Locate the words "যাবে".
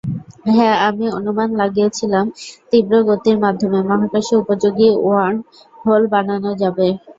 6.61-6.87